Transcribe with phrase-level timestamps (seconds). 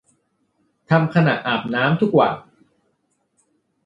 [0.89, 2.35] ทำขณะอาบน้ำทุกวัน